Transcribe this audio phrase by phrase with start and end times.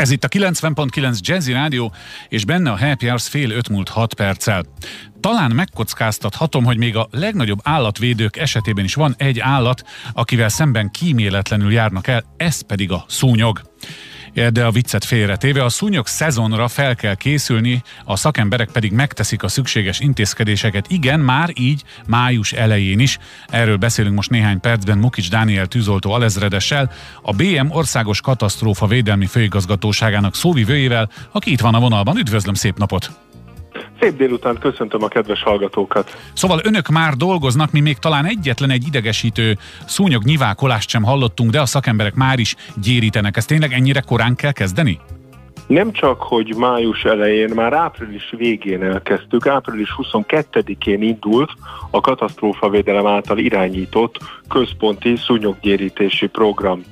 [0.00, 1.92] Ez itt a 90.9 Jazzy Rádió,
[2.28, 4.64] és benne a Happy Hours fél öt múlt hat perccel.
[5.20, 11.72] Talán megkockáztathatom, hogy még a legnagyobb állatvédők esetében is van egy állat, akivel szemben kíméletlenül
[11.72, 13.60] járnak el, ez pedig a szúnyog
[14.52, 19.48] de a viccet félretéve a szúnyog szezonra fel kell készülni, a szakemberek pedig megteszik a
[19.48, 20.86] szükséges intézkedéseket.
[20.88, 23.18] Igen, már így május elején is.
[23.48, 30.34] Erről beszélünk most néhány percben Mukics Dániel tűzoltó alezredessel, a BM Országos Katasztrófa Védelmi Főigazgatóságának
[30.34, 32.16] szóvivőjével, aki itt van a vonalban.
[32.16, 33.29] Üdvözlöm, szép napot!
[34.00, 36.16] Szép délután köszöntöm a kedves hallgatókat.
[36.32, 41.60] Szóval önök már dolgoznak, mi még talán egyetlen egy idegesítő szúnyog nyivákolást sem hallottunk, de
[41.60, 43.36] a szakemberek már is gyérítenek.
[43.36, 44.98] Ezt tényleg ennyire korán kell kezdeni?
[45.70, 51.50] Nem csak, hogy május elején, már április végén elkezdtük, április 22-én indult
[51.90, 56.82] a katasztrófavédelem által irányított központi szúnyoggyérítési program.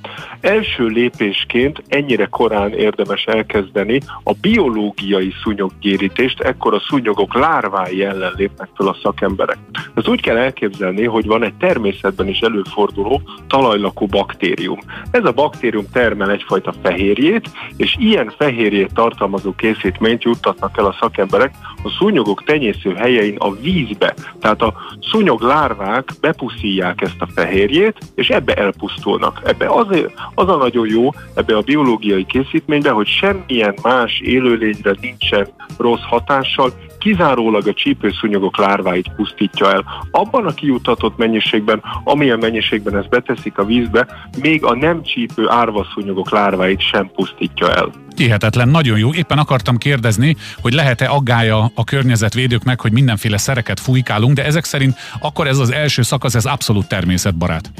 [0.41, 8.69] Első lépésként ennyire korán érdemes elkezdeni a biológiai szúnyoggyérítést, ekkor a szúnyogok lárvái ellen lépnek
[8.75, 9.57] fel a szakemberek.
[9.93, 14.79] Ez úgy kell elképzelni, hogy van egy természetben is előforduló talajlakó baktérium.
[15.11, 18.33] Ez a baktérium termel egyfajta fehérjét, és ilyen
[18.69, 21.53] fehérjét tartalmazó készítményt juttatnak el a szakemberek
[21.83, 24.13] a szúnyogok tenyésző helyein a vízbe.
[24.39, 24.73] Tehát a
[25.11, 29.41] szúnyog lárvák bepuszíják ezt a fehérjét, és ebbe elpusztulnak.
[29.45, 29.87] Ebbe az,
[30.35, 36.73] az a nagyon jó, ebbe a biológiai készítménybe, hogy semmilyen más élőlényre nincsen rossz hatással,
[36.99, 39.83] kizárólag a csípőszúnyogok lárváit pusztítja el.
[40.11, 44.07] Abban a kijutatott mennyiségben, amilyen mennyiségben ezt beteszik a vízbe,
[44.41, 47.89] még a nem csípő árvaszúnyogok lárváit sem pusztítja el.
[48.19, 49.13] Hihetetlen, nagyon jó.
[49.13, 54.97] Éppen akartam kérdezni, hogy lehet-e aggája a környezetvédőknek, hogy mindenféle szereket fújkálunk, de ezek szerint
[55.19, 57.71] akkor ez az első szakasz, ez abszolút természetbarát.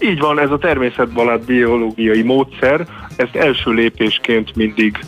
[0.00, 4.98] Így van, ez a természetbarát biológiai módszer, ezt első lépésként mindig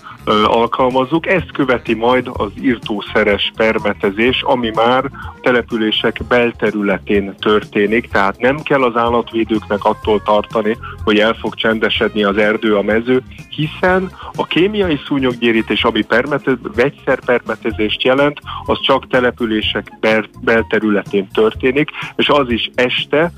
[0.44, 1.26] alkalmazzuk.
[1.26, 5.04] Ezt követi majd az írtószeres permetezés, ami már
[5.40, 12.36] települések belterületén történik, tehát nem kell az állatvédőknek attól tartani, hogy el fog csendesedni az
[12.36, 20.24] erdő, a mező, hiszen a kémiai szúnyoggyérítés, ami permetez, vegyszerpermetezést jelent, az csak települések bel,
[20.40, 23.32] belterületén történik, és az is este,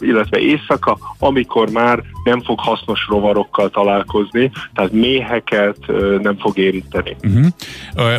[0.00, 5.76] illetve éjszaka, amikor már nem fog hasznos rovarokkal találkozni, tehát méheket
[6.22, 7.16] nem fog érinteni.
[7.22, 7.46] Uh-huh.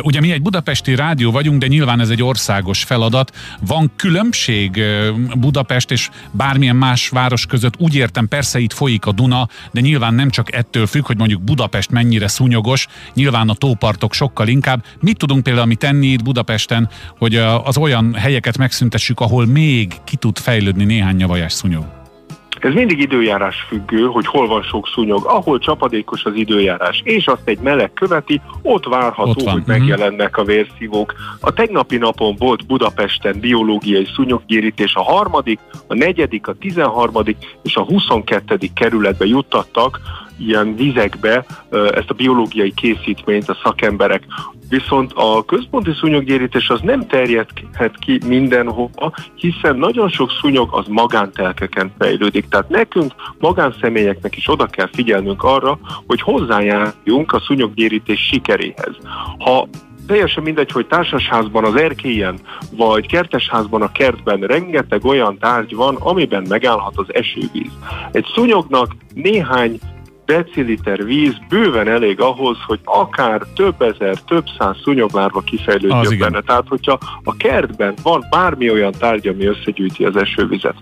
[0.02, 3.36] Ugye mi egy budapesti rádió vagyunk, de nyilván ez egy országos feladat.
[3.66, 4.82] Van különbség
[5.38, 7.74] Budapest és bármilyen más város között?
[7.78, 11.42] Úgy értem, persze itt folyik a Duna, de nyilván nem csak ettől függ, hogy mondjuk
[11.42, 14.84] Budapest mennyire szúnyogos, nyilván a tópartok sokkal inkább.
[15.00, 20.16] Mit tudunk például mi tenni itt Budapesten, hogy az olyan helyeket megszüntessük, ahol még ki
[20.16, 22.03] tud fejlődni néhány nyavajás szúnyog?
[22.64, 25.24] Ez mindig időjárás függő, hogy hol van sok szúnyog.
[25.24, 30.44] Ahol csapadékos az időjárás, és azt egy meleg követi, ott várható, ott hogy megjelennek a
[30.44, 31.14] vérszívók.
[31.40, 37.84] A tegnapi napon volt Budapesten biológiai szúnyoggyérítés a harmadik, a negyedik, a tizenharmadik és a
[37.84, 40.00] huszonkettődik kerületbe juttattak
[40.38, 44.22] ilyen vizekbe ezt a biológiai készítményt a szakemberek.
[44.68, 51.92] Viszont a központi szúnyoggyérítés az nem terjedhet ki mindenhova, hiszen nagyon sok szúnyog az magántelkeken
[51.98, 52.48] fejlődik.
[52.48, 58.96] Tehát nekünk, magánszemélyeknek is oda kell figyelnünk arra, hogy hozzájárjunk a szúnyoggyérítés sikeréhez.
[59.38, 59.68] Ha
[60.06, 62.38] teljesen mindegy, hogy társasházban az erkélyen,
[62.70, 67.70] vagy kertesházban a kertben rengeteg olyan tárgy van, amiben megállhat az esővíz.
[68.12, 69.78] Egy szúnyognak néhány
[70.26, 76.40] deciliter víz bőven elég ahhoz, hogy akár több ezer, több száz szúnyoglárva kifejlődjön benne.
[76.40, 80.76] Tehát, hogyha a kertben van bármi olyan tárgy, ami összegyűjti az esővizet,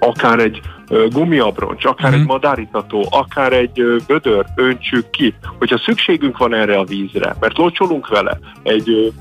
[0.00, 0.60] akár egy
[1.10, 2.20] gumiabroncs, akár uh-huh.
[2.20, 8.08] egy madáritató, akár egy gödör öntsük ki, hogyha szükségünk van erre a vízre, mert locsolunk
[8.08, 9.12] vele egy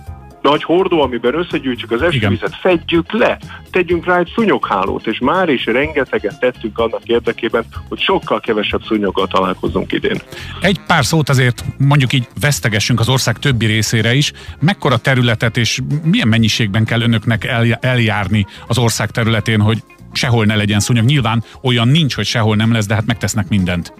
[0.50, 3.38] nagy hordó, amiben összegyűjtjük az esővizet, fedjük le,
[3.72, 9.28] tegyünk rá egy szúnyoghálót, és már is rengeteget tettünk annak érdekében, hogy sokkal kevesebb szúnyoggal
[9.28, 10.22] találkozunk idén.
[10.62, 14.32] Egy pár szót azért mondjuk így vesztegessünk az ország többi részére is.
[14.60, 17.46] Mekkora területet és milyen mennyiségben kell önöknek
[17.80, 21.06] eljárni az ország területén, hogy sehol ne legyen szúnyog?
[21.06, 23.94] Nyilván olyan nincs, hogy sehol nem lesz, de hát megtesznek mindent.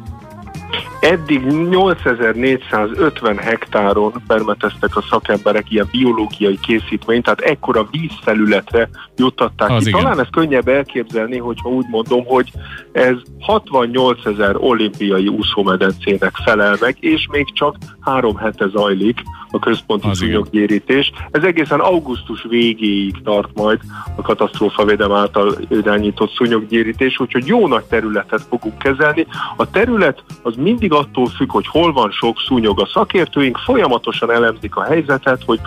[1.00, 9.90] Eddig 8450 hektáron permeteztek a szakemberek ilyen biológiai készítményt, tehát ekkora vízfelületre juttatták Az ki.
[9.90, 10.02] Igen.
[10.02, 12.52] Talán ez könnyebb elképzelni, hogyha úgy mondom, hogy
[12.92, 19.22] ez 68 ezer olimpiai úszómedencének felel meg, és még csak három hete zajlik
[19.52, 21.12] a központi szúnyoggyérítés.
[21.32, 23.80] Ez egészen augusztus végéig tart majd
[24.16, 29.28] a katasztrófavédelem által irányított szúnyoggyérítés, úgyhogy jó nagy területet fogunk kezelni.
[29.58, 32.80] A terület az mindig attól függ, hogy hol van sok szúnyog.
[32.80, 35.60] A szakértőink folyamatosan elemzik a helyzetet, hogy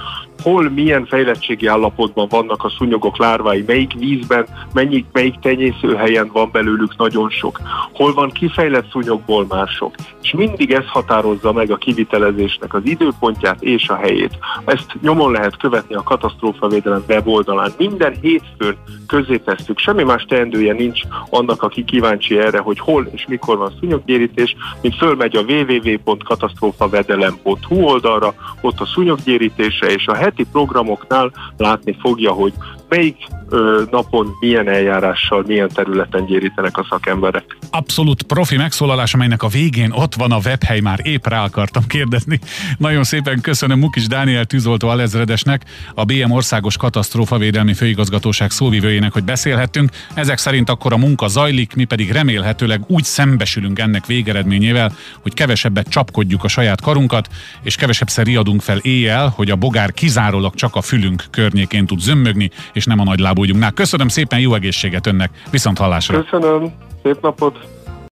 [0.42, 6.96] hol milyen fejlettségi állapotban vannak a szúnyogok lárvái, melyik vízben, mennyi, melyik tenyészőhelyen van belőlük
[6.96, 7.60] nagyon sok,
[7.92, 9.94] hol van kifejlett szúnyogból már sok.
[10.22, 14.38] És mindig ez határozza meg a kivitelezésnek az időpontját és a helyét.
[14.64, 17.70] Ezt nyomon lehet követni a katasztrófavédelem weboldalán.
[17.78, 18.76] Minden hétfőn
[19.06, 21.00] közé tesszük, semmi más teendője nincs
[21.30, 28.34] annak, aki kíváncsi erre, hogy hol és mikor van szúnyoggyérítés, mint fölmegy a www.katasztrófavedelem.hu oldalra,
[28.60, 32.52] ott a szúnyoggyérítése és a heti programoknál látni fogja, hogy
[32.90, 33.16] melyik
[33.48, 37.56] ö, napon milyen eljárással, milyen területen gyérítenek a szakemberek.
[37.70, 42.40] Abszolút profi megszólalás, amelynek a végén ott van a webhely, már épp rá akartam kérdezni.
[42.78, 45.64] Nagyon szépen köszönöm Mukis Dániel tűzoltó alezredesnek,
[45.94, 49.90] a BM Országos Katasztrófavédelmi Főigazgatóság szóvivőjének, hogy beszélhettünk.
[50.14, 55.88] Ezek szerint akkor a munka zajlik, mi pedig remélhetőleg úgy szembesülünk ennek végeredményével, hogy kevesebbet
[55.88, 57.28] csapkodjuk a saját karunkat,
[57.62, 62.50] és kevesebbszer riadunk fel éjjel, hogy a bogár kizárólag csak a fülünk környékén tud zömmögni,
[62.72, 63.72] és nem a nagy lábúgyunknál.
[63.72, 66.22] Köszönöm szépen, jó egészséget önnek, viszont hallásra!
[66.22, 66.72] Köszönöm,
[67.02, 67.79] szép napot!